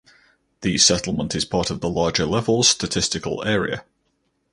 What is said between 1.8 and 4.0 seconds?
the larger Levels statistical area.